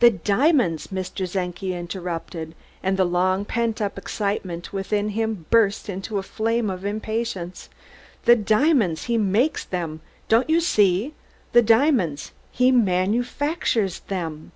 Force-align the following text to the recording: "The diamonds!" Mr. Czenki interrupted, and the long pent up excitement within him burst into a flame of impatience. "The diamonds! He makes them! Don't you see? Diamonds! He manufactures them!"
"The 0.00 0.10
diamonds!" 0.10 0.88
Mr. 0.88 1.30
Czenki 1.30 1.72
interrupted, 1.78 2.56
and 2.82 2.96
the 2.96 3.04
long 3.04 3.44
pent 3.44 3.80
up 3.80 3.96
excitement 3.96 4.72
within 4.72 5.10
him 5.10 5.46
burst 5.48 5.88
into 5.88 6.18
a 6.18 6.24
flame 6.24 6.68
of 6.68 6.84
impatience. 6.84 7.68
"The 8.24 8.34
diamonds! 8.34 9.04
He 9.04 9.16
makes 9.16 9.64
them! 9.64 10.00
Don't 10.28 10.50
you 10.50 10.58
see? 10.58 11.14
Diamonds! 11.52 12.32
He 12.50 12.72
manufactures 12.72 14.00
them!" 14.08 14.50